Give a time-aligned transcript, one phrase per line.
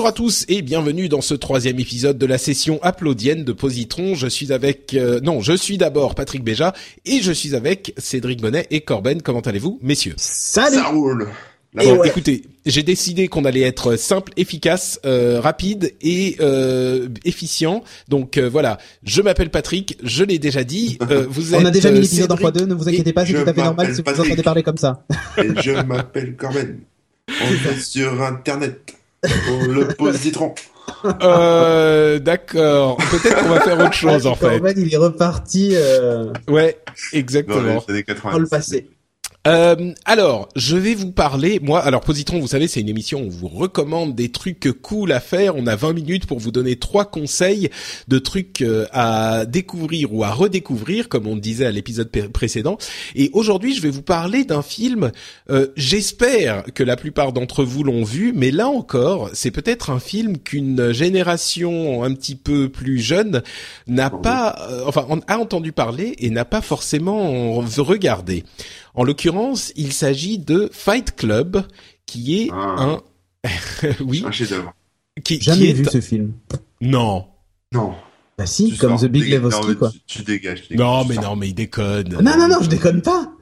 [0.00, 4.14] Bonjour à tous et bienvenue dans ce troisième épisode de la session applaudienne de Positron.
[4.14, 6.72] Je suis avec, euh, non, je suis d'abord Patrick Béja
[7.04, 9.20] et je suis avec Cédric Bonnet et Corben.
[9.20, 10.14] Comment allez-vous, messieurs?
[10.16, 11.28] Salut Ça roule.
[11.78, 17.84] Et bonne- écoutez, j'ai décidé qu'on allait être simple, efficace, euh, rapide et euh, efficient.
[18.08, 20.96] Donc euh, voilà, je m'appelle Patrick, je l'ai déjà dit.
[21.10, 23.12] euh, vous êtes On a déjà euh, mis l'épisode en Cédric- x2, ne vous inquiétez
[23.12, 25.04] pas, c'est tout à fait normal si vous entendez parler comme ça.
[25.36, 26.78] Et je m'appelle Corben.
[27.28, 28.94] On est sur Internet.
[29.24, 30.54] Le positron.
[31.22, 32.96] Euh, D'accord.
[32.96, 34.58] Peut-être qu'on va faire autre chose en fait.
[34.58, 37.82] Corben, il est reparti euh, Ouais, Dans exactement.
[37.86, 38.32] les années 80.
[38.32, 38.90] dans le passé.
[39.46, 41.60] Euh, alors, je vais vous parler.
[41.62, 45.12] Moi, alors Positron, vous savez, c'est une émission où on vous recommande des trucs cool
[45.12, 45.56] à faire.
[45.56, 47.70] On a 20 minutes pour vous donner trois conseils
[48.06, 52.76] de trucs euh, à découvrir ou à redécouvrir, comme on disait à l'épisode pré- précédent.
[53.14, 55.10] Et aujourd'hui, je vais vous parler d'un film.
[55.50, 60.00] euh, J'espère que la plupart d'entre vous l'ont vu, mais là encore, c'est peut-être un
[60.00, 63.42] film qu'une génération un petit peu plus jeune
[63.86, 68.44] n'a pas, euh, enfin, a entendu parler et n'a pas forcément regardé.
[69.00, 71.62] En l'occurrence, il s'agit de Fight Club,
[72.04, 72.98] qui est Ah.
[73.44, 73.48] un,
[74.04, 74.74] oui, Un chef-d'œuvre.
[75.24, 76.32] qui, qui Jamais est vu ce film.
[76.82, 77.24] non,
[77.72, 77.94] Non.
[78.36, 79.08] Bah si, Tu comme sors.
[79.08, 79.90] The Big Lebowski, quoi.
[79.90, 80.62] Tu, tu dégages.
[80.64, 82.10] tu dégages, non, mais non, mais il déconne.
[82.20, 83.32] Non, non, non, je déconne pas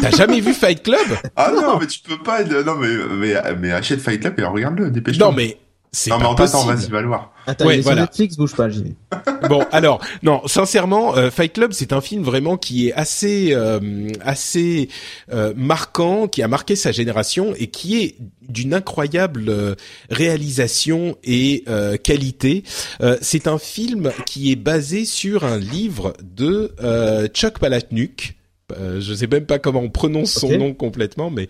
[0.00, 0.98] T'as jamais vu Fight Club?
[1.36, 1.78] Ah non, Non.
[1.78, 2.42] mais tu peux pas.
[2.42, 5.28] Non, mais, mais, mais achète Fight Club et regarde-le, dépêche-toi.
[5.28, 5.58] Non, mais
[5.92, 6.74] c'est Non, mais pas en attendant, possible.
[6.74, 7.33] vas-y, va le voir.
[7.46, 8.02] Attends, Ouais, il est voilà.
[8.02, 8.94] sur Netflix, bouge pas, j'y vais.
[9.48, 14.08] Bon, alors non, sincèrement, euh, Fight Club, c'est un film vraiment qui est assez, euh,
[14.22, 14.88] assez
[15.30, 18.16] euh, marquant, qui a marqué sa génération et qui est
[18.48, 19.74] d'une incroyable euh,
[20.08, 22.64] réalisation et euh, qualité.
[23.02, 28.36] Euh, c'est un film qui est basé sur un livre de euh, Chuck Palahniuk.
[28.78, 31.48] Euh, je sais même pas comment on prononce son nom complètement, mais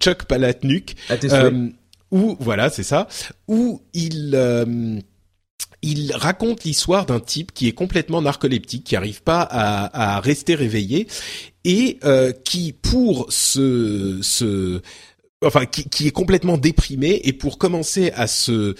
[0.00, 0.94] Chuck Palahniuk.
[1.24, 1.68] Euh,
[2.10, 3.06] où voilà, c'est ça,
[3.48, 4.98] où il euh,
[5.90, 10.54] il raconte l'histoire d'un type qui est complètement narcoleptique, qui arrive pas à, à rester
[10.54, 11.06] réveillé
[11.64, 14.80] et euh, qui, pour se, se
[15.44, 18.74] enfin, qui, qui est complètement déprimé et pour commencer à se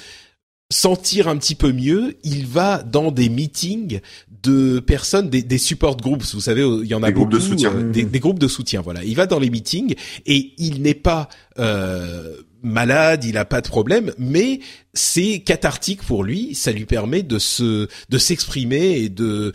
[0.73, 4.01] sentir un petit peu mieux, il va dans des meetings
[4.43, 6.35] de personnes, des, des support groups.
[6.35, 7.73] Vous savez, il y en a Des groupes de beaucoup, soutien.
[7.73, 8.81] euh, des, des groupes de soutien.
[8.81, 9.95] Voilà, il va dans les meetings
[10.27, 11.29] et il n'est pas
[11.59, 12.35] euh,
[12.65, 14.61] malade, il a pas de problème, mais
[14.95, 16.55] c'est cathartique pour lui.
[16.55, 19.53] Ça lui permet de se, de s'exprimer et de,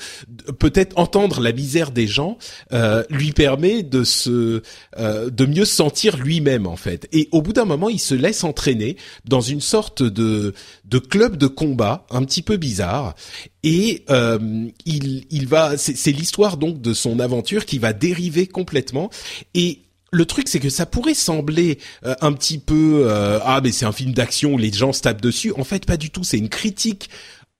[0.59, 2.37] peut-être entendre la misère des gens.
[2.73, 4.61] euh, lui permet de se,
[4.97, 7.07] euh, de mieux se sentir lui-même en fait.
[7.11, 10.53] Et au bout d'un moment, il se laisse entraîner dans une sorte de,
[10.85, 13.15] de club de combat un petit peu bizarre.
[13.63, 19.09] Et euh, il, il va, c'est l'histoire donc de son aventure qui va dériver complètement.
[19.53, 19.79] Et
[20.11, 23.85] le truc, c'est que ça pourrait sembler euh, un petit peu euh, ah mais c'est
[23.85, 25.53] un film d'action les gens se tapent dessus.
[25.57, 26.23] En fait, pas du tout.
[26.23, 27.09] C'est une critique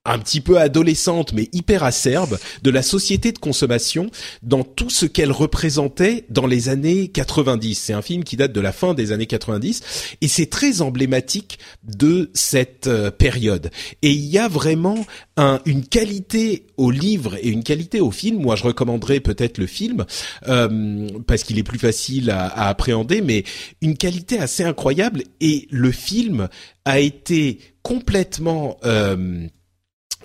[0.06, 4.10] un petit peu adolescente mais hyper acerbe de la société de consommation
[4.42, 7.76] dans tout ce qu'elle représentait dans les années 90.
[7.76, 9.82] C'est un film qui date de la fin des années 90
[10.22, 13.72] et c'est très emblématique de cette euh, période.
[14.02, 15.06] Et il y a vraiment
[15.38, 18.42] un, une qualité au livre et une qualité au film.
[18.42, 20.06] Moi, je recommanderais peut-être le film
[20.48, 23.44] euh, parce qu'il est plus facile à, à appréhender, mais
[23.82, 25.24] une qualité assez incroyable.
[25.42, 26.48] Et le film
[26.86, 29.48] a été complètement euh,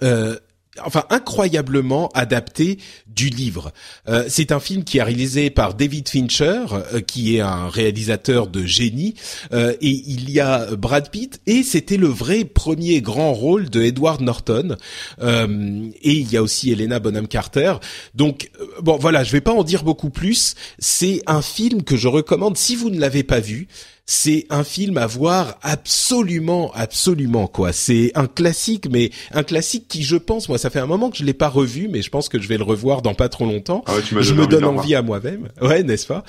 [0.05, 0.37] euh,
[0.83, 3.73] enfin incroyablement adapté du livre.
[4.09, 8.49] Euh, c'est un film qui est réalisé par David Fincher, euh, qui est un réalisateur
[8.49, 9.15] de génie,
[9.53, 13.83] euh, et il y a Brad Pitt, et c'était le vrai premier grand rôle de
[13.83, 14.77] Edward Norton,
[15.21, 17.75] Euh, et il y a aussi Helena Bonham Carter.
[18.17, 20.57] Donc euh, bon voilà, je vais pas en dire beaucoup plus.
[20.81, 23.69] C'est un film que je recommande si vous ne l'avez pas vu.
[24.07, 27.73] C'est un film à voir absolument, absolument quoi.
[27.73, 31.17] C'est un classique, mais un classique qui, je pense, moi, ça fait un moment que
[31.17, 33.47] je l'ai pas revu, mais je pense que je vais le revoir dans pas trop
[33.47, 33.83] longtemps.
[33.87, 36.23] Ah ouais, tu je me donne envie à moi-même, ouais, n'est-ce pas?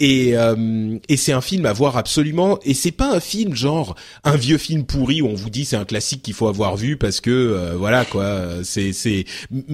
[0.00, 2.58] Et euh, et c'est un film à voir absolument.
[2.64, 3.94] Et c'est pas un film genre
[4.24, 6.96] un vieux film pourri où on vous dit c'est un classique qu'il faut avoir vu
[6.96, 8.40] parce que euh, voilà quoi.
[8.64, 9.24] C'est c'est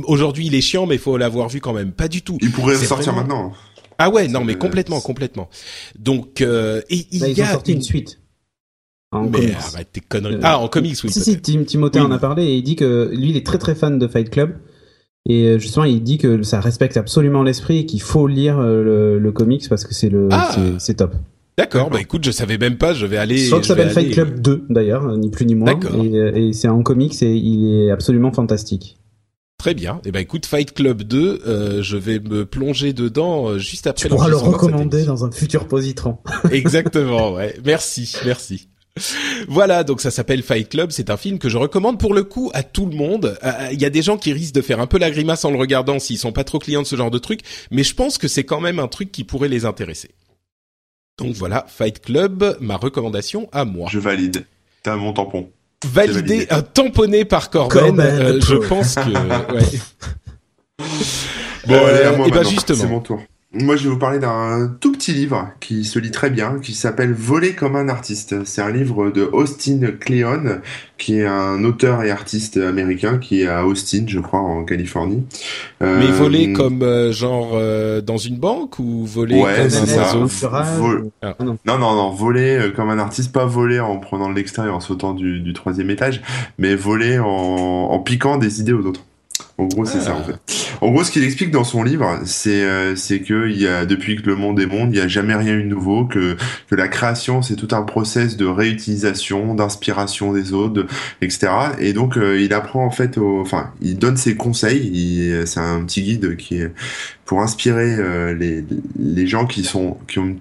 [0.05, 1.93] aujourd'hui il est chiant, mais il faut l'avoir vu quand même.
[1.93, 2.37] Pas du tout.
[2.43, 3.53] Il pourrait sortir vraiment- maintenant.
[3.98, 5.48] Ah ouais, non, mais complètement, complètement.
[5.98, 8.20] Donc, euh, et il Là, y ils ont a sorti une suite.
[9.12, 9.54] En Mais comics.
[9.75, 10.34] arrête tes conneries.
[10.34, 11.10] Euh, ah, en comics, oui.
[11.10, 11.40] si, si.
[11.40, 12.06] Tim, Timothée Oui.
[12.06, 14.28] en a parlé et il dit que lui, il est très très fan de Fight
[14.31, 14.56] Club.
[15.28, 19.19] Et euh, justement, il dit que ça respecte absolument l'esprit et qu'il faut lire le,
[19.19, 20.54] le comics parce que c'est le, Ah.
[20.78, 21.14] c'est- top.
[21.58, 21.88] D'accord.
[21.88, 22.93] Bah écoute, je savais même pas.
[22.93, 23.46] Je vais aller.
[23.46, 25.75] Crois que ça s'appelle Fight Club 2 d'ailleurs, ni plus ni moins.
[25.75, 26.04] D'accord.
[26.04, 28.98] Et, et c'est en comics et il est absolument fantastique.
[29.58, 30.00] Très bien.
[30.05, 34.03] Et ben écoute, Fight Club 2, euh, je vais me plonger dedans euh, juste après.
[34.03, 36.19] Tu pourras le recommander dans un futur positron.
[36.50, 37.58] Exactement, ouais.
[37.64, 38.69] Merci, merci.
[39.49, 40.91] Voilà, donc ça s'appelle Fight Club.
[40.91, 43.38] C'est un film que je recommande pour le coup à tout le monde.
[43.44, 45.50] Euh, Il y a des gens qui risquent de faire un peu la grimace en
[45.50, 48.19] le regardant s'ils sont pas trop clients de ce genre de truc, mais je pense
[48.19, 50.11] que c'est quand même un truc qui pourrait les intéresser.
[51.19, 53.88] Donc voilà, Fight Club, ma recommandation à moi.
[53.91, 54.47] Je valide.
[54.82, 55.50] T'as mon tampon.
[55.92, 56.46] Validé, validé.
[56.52, 57.80] euh, tamponné par Corben.
[57.80, 59.52] Corben, euh, je pense que.
[59.52, 59.62] Ouais.
[61.66, 62.50] Bon, Euh, allez, à moi et bah maintenant.
[62.50, 62.78] justement.
[62.80, 63.20] C'est mon tour.
[63.58, 66.75] Moi, je vais vous parler d'un tout petit livre qui se lit très bien, qui
[66.75, 68.44] s'appelle Voler comme un artiste.
[68.44, 70.61] C'est un livre de Austin Kleon,
[70.99, 75.23] qui est un auteur et artiste américain qui est à Austin, je crois, en Californie.
[75.82, 79.99] Euh, Mais voler comme euh, genre euh, dans une banque ou voler Ouais, comme c'est
[79.99, 80.12] un ça.
[80.79, 81.35] Vol- Ah.
[81.38, 81.58] Ah non.
[81.67, 85.41] Non, non, voler comme un artiste, pas voler en prenant de l'extérieur, en sautant du,
[85.41, 86.23] du troisième étage,
[86.58, 89.05] mais voler en, en piquant des idées aux autres.
[89.58, 90.03] En gros, c'est Ah.
[90.03, 90.35] ça, en fait.
[90.82, 92.94] En gros, ce qu'il explique dans son livre, c'est euh,
[93.26, 95.55] que il y a depuis que le monde est monde, il y a jamais rien
[95.55, 96.37] eu de nouveau, que
[96.69, 100.87] que la création c'est tout un process de réutilisation, d'inspiration des autres, de-
[101.23, 101.49] etc.
[101.79, 104.91] Et donc euh, il apprend en fait, au, enfin, il donne ses conseils.
[104.93, 106.70] il- C'est un petit guide qui est
[107.25, 108.62] pour inspirer euh, les
[108.99, 110.38] les gens qui sont qui ont une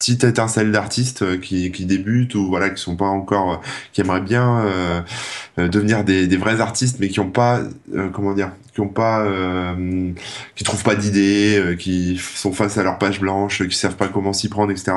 [0.00, 3.56] petite étincelle d'artistes euh, qui, qui débutent ou voilà qui sont pas encore euh,
[3.92, 5.00] qui aimeraient bien euh,
[5.58, 7.60] euh, devenir des, des vrais artistes mais qui ont pas
[7.94, 10.10] euh, comment dire qui ont pas euh,
[10.56, 14.08] qui trouvent pas d'idées euh, qui sont face à leur page blanche qui savent pas
[14.08, 14.92] comment s'y prendre etc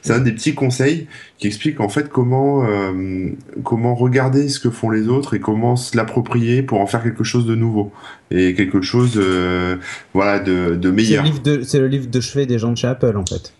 [0.00, 1.06] c'est un des petits conseils
[1.36, 3.28] qui explique en fait comment euh,
[3.62, 7.24] comment regarder ce que font les autres et comment se l'approprier pour en faire quelque
[7.24, 7.92] chose de nouveau
[8.30, 9.76] et quelque chose euh,
[10.14, 12.70] voilà de, de C'est le, meilleur livre de, c'est le livre de chevet des gens
[12.70, 13.52] de chez Apple en fait.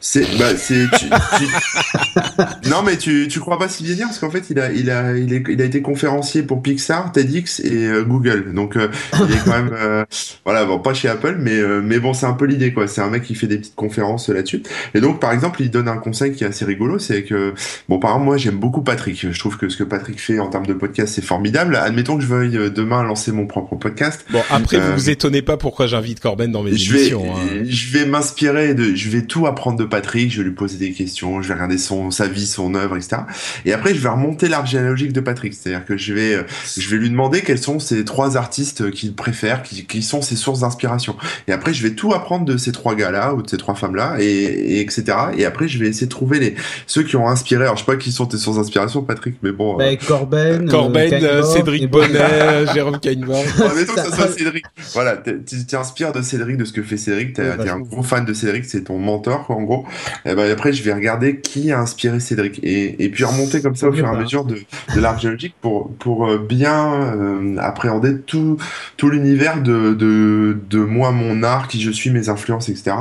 [0.00, 4.18] C'est bah c'est tu, tu- non mais tu tu crois pas si bien dire parce
[4.18, 7.60] qu'en fait il a il a il, est, il a été conférencier pour Pixar, TEDx
[7.60, 8.52] et euh, Google.
[8.54, 10.04] Donc euh, il est quand même euh,
[10.44, 12.86] voilà bon pas chez Apple mais euh, mais bon c'est un peu l'idée quoi.
[12.88, 14.62] C'est un mec qui fait des petites conférences là-dessus.
[14.94, 17.54] Et donc par exemple il donne un conseil qui est assez rigolo c'est que
[17.88, 19.26] bon par exemple moi j'aime beaucoup Patrick.
[19.32, 21.76] Je trouve que ce que Patrick fait en termes de podcast c'est formidable.
[21.76, 24.24] Admettons que je veuille euh, demain lancer mon propre podcast.
[24.30, 27.24] Bon, après, vous vous étonnez pas pourquoi j'invite Corben dans mes je vais, émissions.
[27.34, 27.62] hein.
[27.64, 30.92] je vais m'inspirer de, je vais tout apprendre de Patrick, je vais lui poser des
[30.92, 33.22] questions, je vais regarder son, sa vie, son œuvre, etc.
[33.64, 35.54] Et après, je vais remonter l'arbre généalogique de Patrick.
[35.54, 36.42] C'est-à-dire que je vais, euh,
[36.76, 40.36] je vais lui demander quels sont ces trois artistes qu'il préfère, qui, qui sont ses
[40.36, 41.16] sources d'inspiration.
[41.48, 44.16] Et après, je vais tout apprendre de ces trois gars-là ou de ces trois femmes-là,
[44.20, 45.04] et, et etc.
[45.36, 46.54] Et après, je vais essayer de trouver les,
[46.86, 47.64] ceux qui ont inspiré.
[47.64, 49.74] Alors, je sais pas qui sont tes sources d'inspiration, Patrick, mais bon.
[49.80, 52.66] euh, Bah, Corben, Corben, euh, euh, Kainborg, Cédric et Bonnet.
[52.74, 53.44] Jérôme Kainborg.
[53.58, 54.64] Admettons que ça Ça- soit Cédric.
[54.94, 57.34] Voilà, tu t'inspires de Cédric, de ce que fait Cédric.
[57.34, 59.86] T'es Ouais, t'es un gros fan de Cédric, c'est ton mentor, quoi, en gros.
[60.24, 63.76] Et ben après, je vais regarder qui a inspiré Cédric et, et puis remonter comme
[63.76, 64.56] ça au fur et à mesure de,
[64.94, 68.56] de l'arbre géologique pour pour euh, bien euh, appréhender tout
[68.96, 72.96] tout l'univers de, de de moi, mon art, qui je suis, mes influences, etc.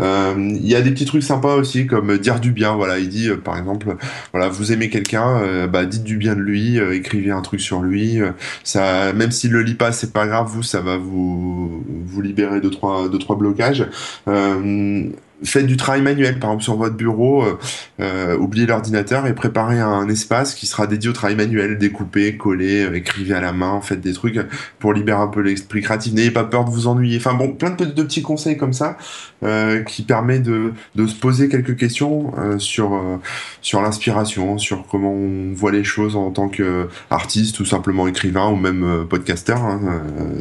[0.00, 2.74] Euh, Il y a des petits trucs sympas aussi comme dire du bien.
[2.74, 3.96] Voilà, il dit euh, par exemple,
[4.32, 8.20] voilà, vous aimez quelqu'un, bah dites du bien de lui, écrivez un truc sur lui.
[8.64, 10.48] ça, même s'il le lit pas, c'est pas grave.
[10.48, 13.86] Vous, ça va vous vous libérer de trois de trois blocages.
[14.28, 15.04] Euh,
[15.44, 17.58] faites du travail manuel, par exemple sur votre bureau, euh,
[18.00, 22.84] euh, oubliez l'ordinateur et préparez un espace qui sera dédié au travail manuel, découpez, collez,
[22.84, 24.38] euh, écrivez à la main, faites des trucs
[24.78, 26.12] pour libérer un peu l'esprit créatif.
[26.12, 27.18] N'ayez pas peur de vous ennuyer.
[27.18, 28.98] Enfin bon, plein de, petits- conseils comme ça
[29.44, 33.16] euh, qui permet de, de se poser quelques questions euh, sur euh,
[33.60, 38.56] sur l'inspiration, sur comment on voit les choses en tant qu'artiste ou simplement écrivain ou
[38.56, 39.64] même podcasteur.
[39.64, 39.80] hein,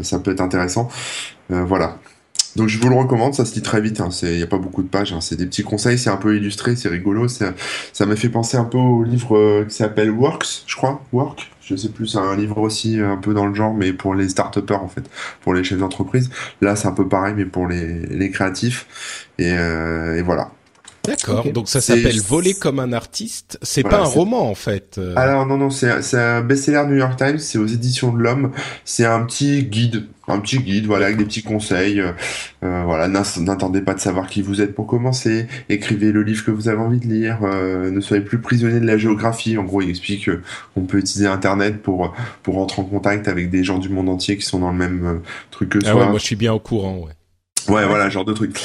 [0.02, 0.90] ça peut être intéressant.
[1.50, 1.98] Voilà.
[2.58, 4.82] Donc je vous le recommande, ça se lit très vite, il n'y a pas beaucoup
[4.82, 7.54] de pages, hein, c'est des petits conseils, c'est un peu illustré, c'est rigolo, ça
[8.08, 11.76] m'a fait penser un peu au livre euh, qui s'appelle Works, je crois, Work, je
[11.76, 14.30] sais plus, c'est un livre aussi euh, un peu dans le genre, mais pour les
[14.30, 15.04] start en fait,
[15.42, 16.32] pour les chefs d'entreprise.
[16.62, 20.50] Là c'est un peu pareil, mais pour les, créatifs, et, euh, et voilà.
[21.08, 21.46] D'accord.
[21.52, 23.58] Donc ça s'appelle Voler comme un artiste.
[23.62, 24.98] C'est Voilà, pas un roman en fait.
[24.98, 25.14] euh.
[25.16, 28.52] Alors non non c'est un best-seller New York Times, c'est aux éditions de l'Homme,
[28.86, 32.12] c'est un petit guide, un petit guide voilà avec des petits conseils, euh,
[32.64, 36.52] euh, voilà n'attendez pas de savoir qui vous êtes pour commencer, écrivez le livre que
[36.52, 39.82] vous avez envie de lire, euh, ne soyez plus prisonnier de la géographie, en gros
[39.82, 40.30] il explique
[40.74, 44.38] qu'on peut utiliser internet pour pour rentrer en contact avec des gens du monde entier
[44.38, 45.22] qui sont dans le même
[45.52, 46.02] truc que Ah soi.
[46.02, 46.98] ouais, moi je suis bien au courant.
[46.98, 47.74] Ouais.
[47.74, 48.62] Ouais, voilà, genre de truc.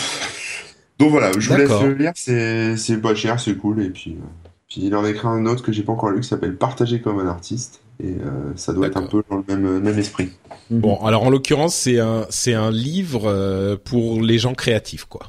[0.99, 4.13] Donc voilà, je vous laisse le lire, c'est c'est pas cher, c'est cool, et puis,
[4.13, 4.25] euh,
[4.69, 7.01] puis il en a écrit un autre que j'ai pas encore lu qui s'appelle Partager
[7.01, 10.31] comme un artiste, et euh, ça doit être un peu dans le même, même esprit.
[10.71, 15.27] Bon, alors en l'occurrence, c'est un c'est un livre euh, pour les gens créatifs, quoi.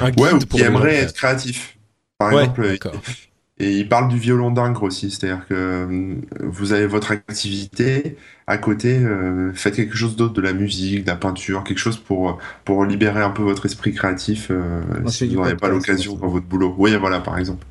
[0.00, 1.08] Un guide Ouais, ou pour qui les gens aimerait créatifs.
[1.10, 1.78] être créatif.
[2.18, 2.92] Par Ouais, exemple, d'accord.
[3.60, 8.56] et il parle du violon d'ingre aussi, c'est-à-dire que euh, vous avez votre activité, à
[8.58, 12.38] côté, euh, faites quelque chose d'autre, de la musique, de la peinture, quelque chose pour,
[12.64, 16.22] pour libérer un peu votre esprit créatif, euh, si vous n'en avez pas l'occasion moi,
[16.22, 16.74] dans votre boulot.
[16.78, 17.66] Oui, voilà, par exemple.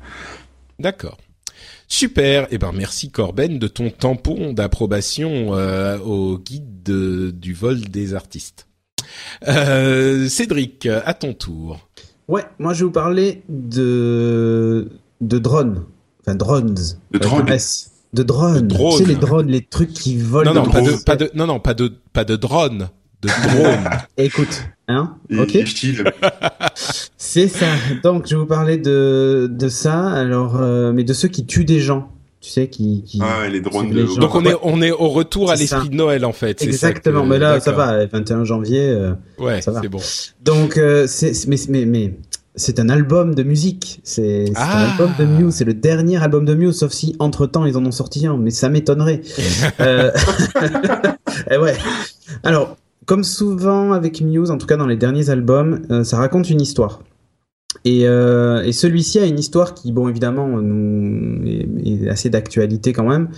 [0.78, 1.16] D'accord.
[1.90, 2.46] Super.
[2.50, 8.12] Eh ben merci Corben de ton tampon d'approbation euh, au guide de- du vol des
[8.14, 8.66] artistes.
[9.48, 11.80] Euh, Cédric, à ton tour.
[12.28, 15.84] Ouais, moi je vais vous parler de de drones,
[16.20, 16.74] enfin drones.
[17.10, 17.48] De drones.
[17.48, 17.90] S.
[18.14, 18.66] De drones.
[18.66, 18.92] De drones.
[18.98, 20.52] Tu sais les drones, les trucs qui volent.
[20.54, 21.02] Non non pas de drones.
[21.04, 22.88] pas de non non pas de pas de drone,
[23.22, 23.90] de drone.
[24.16, 25.58] Écoute, hein, Et- ok.
[27.16, 27.66] C'est ça.
[28.02, 30.08] Donc, je vais vous parler de, de ça.
[30.08, 32.10] Alors, euh, mais de ceux qui tuent des gens.
[32.40, 33.02] Tu sais, qui.
[33.02, 33.18] qui...
[33.20, 33.94] Ah ouais, les drones de.
[33.94, 34.14] les gens.
[34.14, 36.60] Donc on est on est au retour à l'esprit de Noël en fait.
[36.60, 37.22] ça Exactement.
[37.24, 38.06] que- Mais là, ça va.
[38.06, 38.88] 21 janvier.
[38.90, 39.80] euh, Ouais, ça va.
[39.82, 39.98] c'est bon.
[40.44, 42.14] Donc, euh, c'est mais mais mais
[42.54, 44.00] c'est un album de musique.
[44.04, 44.78] C'est c'est Ah.
[44.78, 45.54] un album de Muse.
[45.54, 48.36] C'est le dernier album de Muse, sauf si entre temps ils en ont sorti un.
[48.36, 49.22] Mais ça m'étonnerait.
[49.80, 50.10] euh...
[51.50, 51.74] eh ouais.
[52.42, 52.76] Alors,
[53.06, 56.60] comme souvent avec Muse, en tout cas dans les derniers albums, euh, ça raconte une
[56.60, 57.00] histoire.
[57.84, 62.92] Et, euh, et celui-ci a une histoire qui, bon, évidemment, nous, est, est assez d'actualité
[62.92, 63.28] quand même.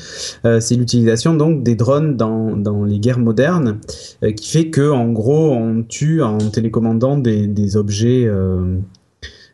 [0.45, 3.79] Euh, c'est l'utilisation donc des drones dans, dans les guerres modernes,
[4.25, 8.29] euh, qui fait que, en gros, on tue en télécommandant des, des objets.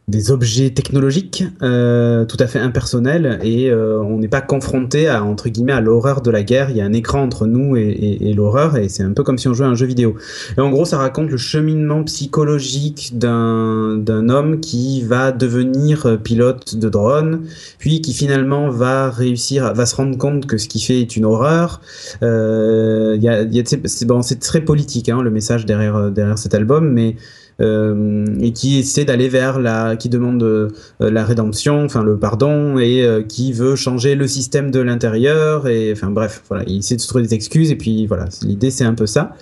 [0.09, 5.25] Des objets technologiques euh, tout à fait impersonnels et euh, on n'est pas confronté à
[5.25, 6.71] entre guillemets à l'horreur de la guerre.
[6.71, 9.25] Il y a un écran entre nous et, et- et l'horreur et c'est un peu
[9.25, 10.15] comme si on jouait à un jeu vidéo.
[10.57, 16.77] Et en gros, ça raconte le cheminement psychologique d'un d'un homme qui va devenir pilote
[16.77, 17.43] de drone,
[17.79, 21.25] puis qui finalement va réussir, va se rendre compte que ce qu'il fait est une
[21.25, 21.81] horreur.
[22.23, 26.55] Euh, y a, y a c'est bon, très politique hein, le message derrière derrière cet
[26.55, 27.17] album, mais
[27.61, 30.69] et qui essaie d'aller vers la, qui demande euh,
[31.01, 35.93] la rédemption, enfin le pardon, et euh, qui veut changer le système de l'intérieur, et
[35.93, 38.85] enfin bref, voilà, il essaie de se trouver des excuses, et puis voilà, l'idée c'est
[38.85, 39.33] un peu ça.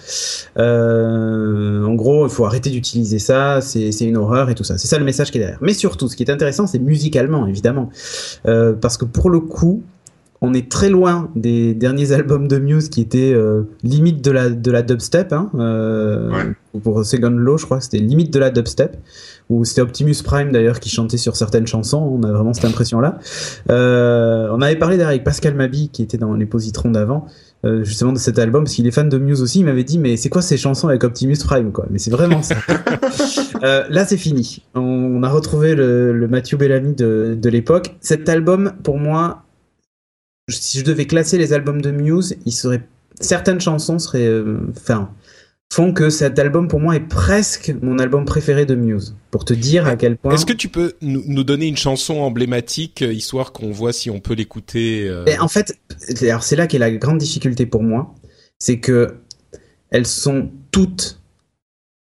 [0.59, 4.79] Euh, en gros, il faut arrêter d'utiliser ça, c'est une horreur et tout ça.
[4.79, 5.59] C'est ça le message qui est derrière.
[5.61, 7.91] Mais surtout, ce qui est intéressant, c'est musicalement, évidemment,
[8.47, 9.83] Euh, parce que pour le coup,
[10.45, 14.51] on est très loin des derniers albums de Muse qui étaient euh, limite de la,
[14.51, 15.33] de la dubstep.
[15.33, 16.81] Hein, euh, Ouais.
[16.83, 18.97] Pour Second Law, je crois que c'était limite de la dubstep.
[19.49, 21.99] Ou c'était Optimus Prime d'ailleurs qui chantait sur certaines chansons.
[21.99, 23.19] On a vraiment cette impression-là.
[23.71, 27.27] Euh, on avait parlé d'ailleurs avec Pascal Mabi qui était dans les positrons d'avant.
[27.83, 30.19] justement de cet album parce qu'il est fan de Muse aussi il m'avait dit mais
[30.19, 31.87] c'est quoi ces chansons avec Optimus Prime quoi?
[31.91, 32.57] Mais c'est vraiment ça
[33.63, 38.29] là c'est fini on, on a retrouvé le, le Matthew Bellamy de, de l'époque cet
[38.29, 39.44] album pour moi
[40.49, 42.83] si je devais classer les albums de Muse, il serait
[43.21, 45.11] certaines chansons seraient, euh, enfin,
[45.73, 49.17] font que cet album pour moi est presque mon album préféré de Muse.
[49.31, 50.35] Pour te dire à quel point.
[50.35, 54.11] Est-ce que tu peux nous, nous donner une chanson emblématique euh, histoire qu'on voit si
[54.11, 55.79] on peut l'écouter euh, en fait,
[56.23, 58.15] alors c'est là qu'est la grande difficulté pour moi,
[58.59, 59.17] c'est que
[59.91, 61.21] elles sont toutes.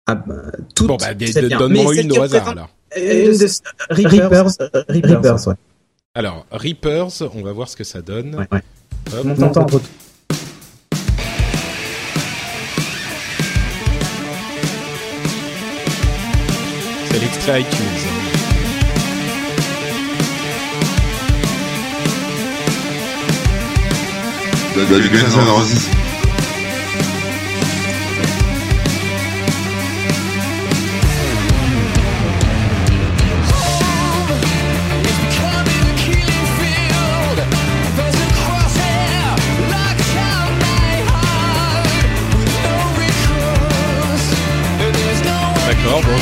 [0.05, 0.35] ah, bah,
[0.75, 2.69] toutes Bon bah donne-moi une au hasard représente- alors.
[2.95, 3.47] Une de
[3.89, 4.51] Reapers,
[4.89, 5.53] Reapers, ouais.
[6.17, 8.33] Alors Reapers, on va voir ce que ça donne.
[8.33, 8.63] Ouais, ouais.
[9.13, 9.23] Hop.
[9.23, 9.67] On en.
[17.05, 17.85] C'est l'extrait iTunes.
[24.75, 26.06] Bah,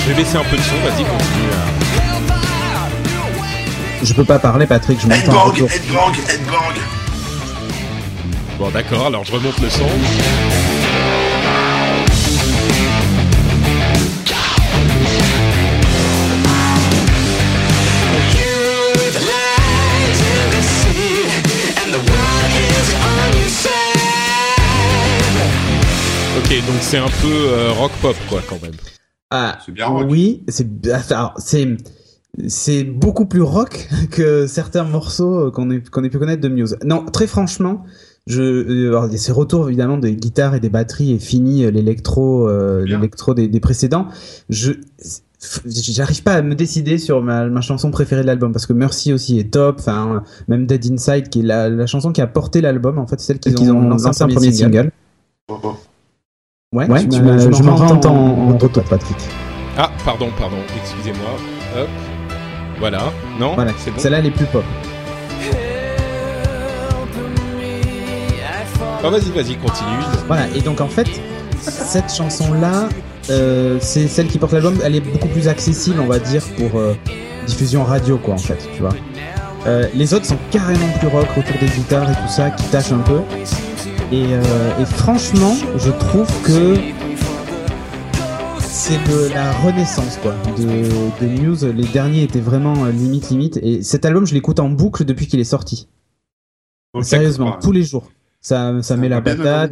[0.05, 1.49] Je vais baisser un peu de son, vas-y, continue.
[1.51, 1.65] euh.
[4.03, 5.51] Je peux pas parler, Patrick, je m'entends.
[5.55, 5.65] Headbang,
[8.59, 9.83] Bon, d'accord, alors je remonte le son.
[26.37, 28.73] Ok, donc c'est un peu euh, rock pop, quoi, quand même.
[29.31, 30.07] Ah, C'est bien rock.
[30.09, 30.67] oui, c'est
[31.11, 31.77] alors, c'est
[32.47, 36.77] c'est beaucoup plus rock que certains morceaux qu'on ait, qu'on ait pu connaître de Muse.
[36.83, 37.83] Non, très franchement,
[38.27, 41.19] je, euh, alors, il y a ces retours évidemment des guitares et des batteries et
[41.19, 44.07] fini euh, l'électro, euh, l'électro des, des précédents.
[44.49, 44.73] Je
[45.67, 49.13] j'arrive pas à me décider sur ma, ma chanson préférée de l'album parce que Mercy
[49.13, 49.75] aussi est top.
[49.79, 53.19] Enfin, même Dead Inside qui est la, la chanson qui a porté l'album en fait,
[53.19, 54.91] c'est celle qu'ils ont, ont lancé lancé en premier single.
[55.47, 55.75] Oh, oh.
[56.75, 58.61] Ouais, Ouais, tu je m'en rends en, en retour.
[58.61, 59.17] retour, Patrick.
[59.77, 61.29] Ah pardon pardon excusez-moi.
[61.79, 61.87] Hop.
[62.79, 63.03] Voilà
[63.39, 63.97] non Voilà, c'est bon.
[63.99, 64.63] celle-là elle est plus pop.
[69.03, 69.97] Ah, vas-y vas-y continue.
[70.27, 71.07] Voilà, et donc en fait,
[71.61, 72.89] cette chanson-là,
[73.29, 76.79] euh, c'est celle qui porte l'album, elle est beaucoup plus accessible, on va dire, pour
[76.79, 76.95] euh,
[77.45, 78.93] diffusion radio, quoi, en fait, tu vois.
[79.67, 82.91] Euh, les autres sont carrément plus rock, autour des guitares et tout ça, qui tâchent
[82.91, 83.19] un peu.
[84.11, 86.75] Et, euh, et franchement, je trouve que
[88.59, 91.63] c'est de la renaissance, quoi, de, de Muse.
[91.65, 93.57] Les derniers étaient vraiment euh, limite, limite.
[93.57, 95.87] Et cet album, je l'écoute en boucle depuis qu'il est sorti.
[97.03, 98.11] Sérieusement, tous les jours.
[98.41, 99.71] Ça, ça met la patate,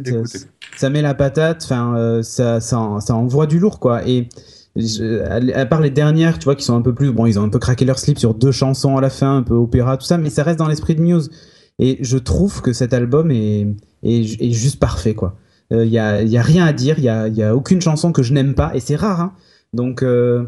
[0.76, 4.04] ça met la patate, enfin, euh, ça, ça, en- ça envoie du lourd, quoi.
[4.06, 4.28] Et
[4.74, 7.44] je- à part les dernières, tu vois, qui sont un peu plus, bon, ils ont
[7.44, 10.04] un peu craqué leur slip sur deux chansons à la fin, un peu opéra, tout
[10.04, 11.30] ça, mais ça reste dans l'esprit de Muse.
[11.78, 13.66] Et je trouve que cet album est,
[14.02, 15.36] est, est juste parfait, quoi.
[15.70, 18.12] Il y, a, y a rien à dire, il y a, y a aucune chanson
[18.12, 19.32] que je n'aime pas, et c'est rare, hein.
[19.72, 20.44] Donc, euh,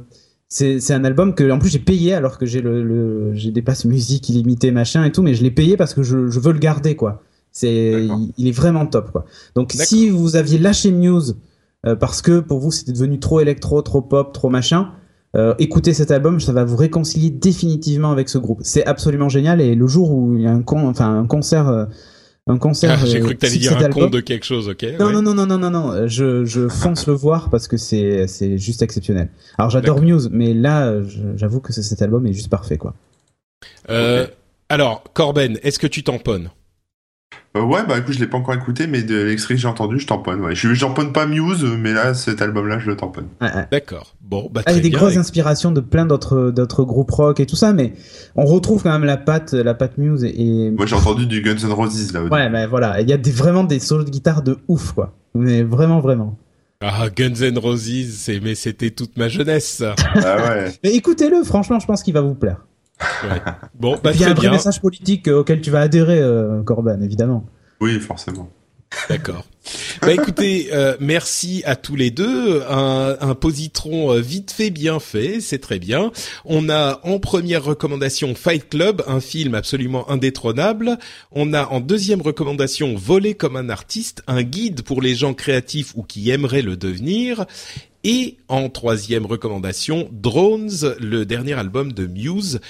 [0.49, 3.63] c'est un album que, en plus, j'ai payé alors que j'ai le, le j'ai des
[3.63, 6.53] passes musique illimitées, machin et tout, mais je l'ai payé parce que je, je veux
[6.53, 7.23] le garder, quoi.
[7.51, 9.25] C'est, il, il est vraiment top, quoi.
[9.57, 11.37] Donc, si vous aviez lâché Muse
[11.87, 14.93] euh, parce que pour vous c'était devenu trop électro, trop pop, trop machin,
[15.35, 18.61] euh, écoutez cet album, ça va vous réconcilier définitivement avec ce groupe.
[18.63, 21.69] C'est absolument génial et le jour où il y a un con, enfin un concert,
[21.69, 21.85] euh,
[22.47, 22.99] un concert.
[23.03, 24.87] Ah, J'ai euh, cru que t'allais dire un album- compte de quelque chose ok.
[24.99, 25.13] non, ouais.
[25.13, 28.27] non, non, non, non, non, non, euh, je, je fonce le voir parce que c'est,
[28.29, 29.29] c'est juste exceptionnel.
[29.59, 30.01] Alors j'adore.
[30.01, 30.95] Muse, mais là,
[31.37, 32.95] j'avoue que ce- cet album est juste parfait, quoi.
[33.91, 34.27] Euh.
[34.69, 36.51] Alors Corben est-ce que tu tamponnes?
[37.57, 39.99] Euh, ouais, bah écoute, je l'ai pas encore écouté, mais de l'extrait que j'ai entendu,
[39.99, 40.41] je tamponne.
[40.43, 40.55] Ouais.
[40.55, 43.29] Je je tamponne pas Muse, mais là, cet album-là, je le tamponne.
[43.41, 43.67] Ouais, ouais.
[43.73, 44.15] D'accord.
[44.21, 44.99] Bon bah Ah, il y très a des bien.
[44.99, 47.95] grosses inspirations de plein d'autres, d'autres groupes rock et tout ça, mais
[48.37, 51.41] on retrouve quand même la patte, la patte Muse et, et- Moi, j'ai entendu du
[51.41, 52.25] Guns N' Roses là.
[52.25, 55.15] Ouais, mais voilà, il y a des, vraiment des solos de guitare de ouf, quoi.
[55.35, 56.37] Mais vraiment, vraiment.
[56.83, 59.83] Ah Guns N' Roses c'est mais c'était toute ma jeunesse.
[60.15, 60.73] Ah ouais.
[60.85, 62.67] Mais écoutez-le, franchement, je pense qu'il va vous plaire.
[63.23, 63.43] Ouais.
[63.75, 64.53] Bon bah il y a très un vrai bien.
[64.53, 67.45] message politique euh, auquel tu vas adhérer, euh, Corban, évidemment.
[67.81, 68.51] Oui, forcément.
[69.09, 69.45] D'accord.
[70.01, 72.63] Bah écoutez, euh, merci à tous les deux.
[72.69, 76.13] Un, un positron euh, vite fait, bien fait, c'est très bien.
[76.45, 80.99] On a en première recommandation Fight Club, un film absolument indétrônable.
[81.33, 85.93] On a en deuxième recommandation Voler comme un artiste, un guide pour les gens créatifs
[85.97, 87.45] ou qui aimeraient le devenir.
[88.05, 92.61] Et en troisième recommandation, Drones, le dernier album de Muse.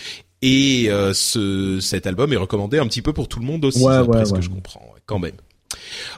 [0.40, 3.82] Et euh, ce, cet album est recommandé un petit peu pour tout le monde aussi,
[3.82, 5.34] Ouais, ce que je comprends, quand même.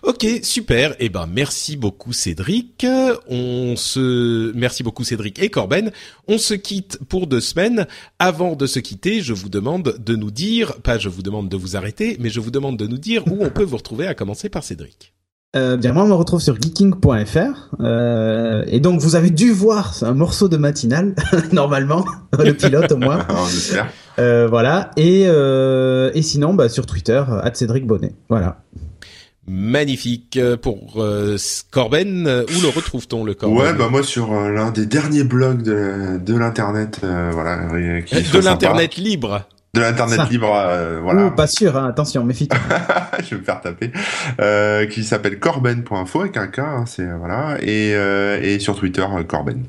[0.02, 0.94] Ok, super.
[0.98, 2.87] Eh ben, merci beaucoup Cédric.
[3.28, 5.90] On se, merci beaucoup Cédric et Corben.
[6.26, 7.87] On se quitte pour deux semaines.
[8.18, 11.57] Avant de se quitter, je vous demande de nous dire, pas je vous demande de
[11.57, 14.14] vous arrêter, mais je vous demande de nous dire où on peut vous retrouver, à
[14.14, 15.14] commencer par Cédric.
[15.57, 17.74] Euh, bien, moi, on me retrouve sur geeking.fr.
[17.81, 21.14] Euh, et donc, vous avez dû voir un morceau de matinale,
[21.52, 22.04] normalement,
[22.38, 23.26] le pilote au moins.
[24.18, 24.90] Euh, voilà.
[24.96, 28.16] Et, euh, et sinon, bah, sur Twitter, à Cédric Bonnet.
[28.28, 28.62] Voilà.
[29.48, 30.38] Magnifique.
[30.62, 31.37] Pour euh,
[31.70, 33.56] Corben, euh, où le retrouve-t-on le Corben?
[33.58, 38.00] Ouais, bah moi sur euh, l'un des derniers blogs de, de l'internet, euh, voilà, euh,
[38.02, 39.42] qui est De l'internet libre.
[39.74, 41.26] de l'internet libre, euh, voilà.
[41.26, 42.58] Ouh, pas sûr, hein, attention, méfie-toi.
[43.24, 43.92] je vais me faire taper,
[44.40, 48.76] euh, qui s'appelle corben.info avec un K, hein, c'est euh, voilà, et, euh, et sur
[48.78, 49.64] Twitter euh, Corben.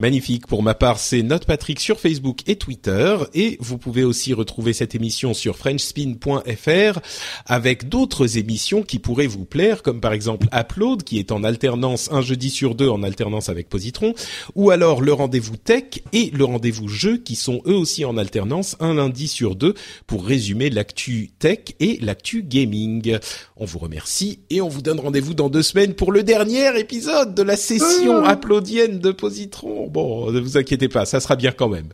[0.00, 0.48] Magnifique.
[0.48, 3.16] Pour ma part, c'est Note Patrick sur Facebook et Twitter.
[3.32, 6.98] Et vous pouvez aussi retrouver cette émission sur FrenchSpin.fr
[7.46, 12.10] avec d'autres émissions qui pourraient vous plaire, comme par exemple Upload, qui est en alternance
[12.10, 14.14] un jeudi sur deux, en alternance avec Positron,
[14.56, 18.76] ou alors le rendez-vous tech et le rendez-vous jeu, qui sont eux aussi en alternance
[18.80, 19.74] un lundi sur deux
[20.08, 23.16] pour résumer l'actu tech et l'actu gaming.
[23.56, 27.36] On vous remercie et on vous donne rendez-vous dans deux semaines pour le dernier épisode
[27.36, 31.68] de la session applaudienne de Positron bon, ne vous inquiétez pas, ça sera bien quand
[31.68, 31.88] même.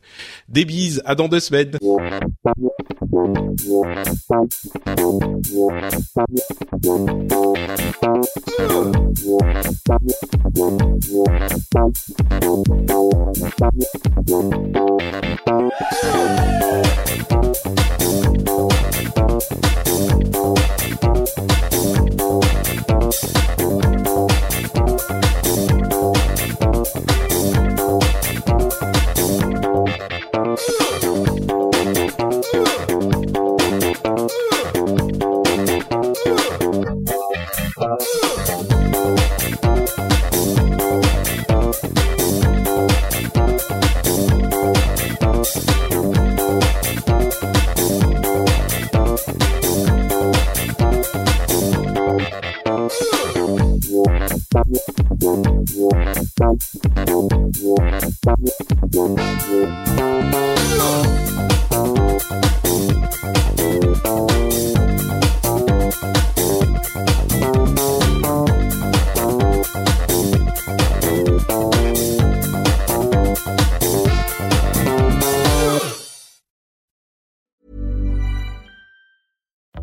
[0.48, 1.78] Des bises, à dans deux semaines.